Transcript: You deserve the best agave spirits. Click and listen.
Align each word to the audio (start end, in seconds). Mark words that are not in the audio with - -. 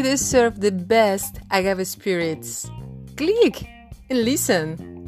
You 0.00 0.06
deserve 0.06 0.62
the 0.62 0.72
best 0.72 1.40
agave 1.50 1.86
spirits. 1.86 2.70
Click 3.18 3.68
and 4.08 4.24
listen. 4.24 4.99